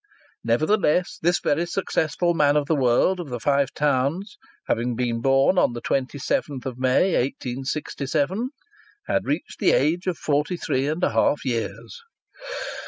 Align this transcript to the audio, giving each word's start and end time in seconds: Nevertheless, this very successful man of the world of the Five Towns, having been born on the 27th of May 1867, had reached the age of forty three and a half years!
Nevertheless, 0.43 1.19
this 1.21 1.37
very 1.39 1.67
successful 1.67 2.33
man 2.33 2.57
of 2.57 2.65
the 2.65 2.73
world 2.73 3.19
of 3.19 3.29
the 3.29 3.39
Five 3.39 3.71
Towns, 3.71 4.39
having 4.67 4.95
been 4.95 5.21
born 5.21 5.59
on 5.59 5.73
the 5.73 5.81
27th 5.83 6.65
of 6.65 6.79
May 6.79 7.13
1867, 7.13 8.49
had 9.05 9.27
reached 9.27 9.59
the 9.59 9.73
age 9.73 10.07
of 10.07 10.17
forty 10.17 10.57
three 10.57 10.87
and 10.87 11.03
a 11.03 11.11
half 11.11 11.45
years! 11.45 12.01